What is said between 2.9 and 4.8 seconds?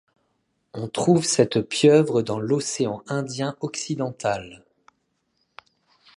Indien occidental.